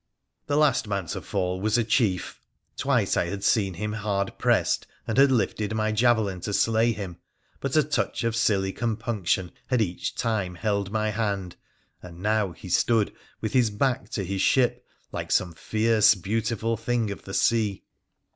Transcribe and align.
The 0.47 0.57
last 0.57 0.87
man 0.87 1.05
to 1.09 1.21
fall 1.21 1.61
was 1.61 1.77
a 1.77 1.83
chief. 1.83 2.41
Twice 2.75 3.15
I 3.15 3.25
had 3.25 3.43
seen 3.43 3.75
him 3.75 3.93
hard 3.93 4.35
pressed, 4.39 4.87
and 5.05 5.15
had 5.15 5.31
lifted 5.31 5.75
my 5.75 5.91
javelin 5.91 6.39
to 6.41 6.53
slay 6.53 6.91
him, 6.91 7.17
but 7.59 7.75
a 7.75 7.83
touch 7.83 8.23
of 8.23 8.35
silly 8.35 8.73
compunction 8.73 9.51
had 9.67 9.79
each 9.79 10.15
time 10.15 10.55
held 10.55 10.89
my 10.91 11.11
hand, 11.11 11.55
and 12.01 12.17
now 12.17 12.51
he 12.51 12.67
stood 12.67 13.13
with 13.41 13.53
his 13.53 13.69
back 13.69 14.09
to 14.09 14.25
his 14.25 14.41
ship 14.41 14.83
like 15.11 15.29
some 15.31 15.53
fierce 15.53 16.15
beauti 16.15 16.57
ful 16.57 16.77
thing 16.77 17.11
of 17.11 17.25
the 17.25 17.33
sea. 17.35 17.83